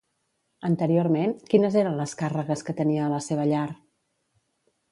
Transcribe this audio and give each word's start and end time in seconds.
Anteriorment, 0.69 1.35
quines 1.51 1.77
eren 1.81 1.99
les 2.01 2.17
càrregues 2.23 2.65
que 2.71 2.77
tenia 2.81 3.05
a 3.09 3.13
la 3.15 3.23
seva 3.29 3.49
llar? 3.53 3.69